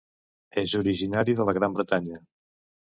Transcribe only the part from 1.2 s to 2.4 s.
de la Gran Bretanya.